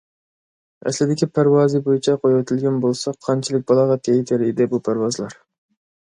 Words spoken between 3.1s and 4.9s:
قانچىلىك بالاغەتكە يېتەر ئىدى بۇ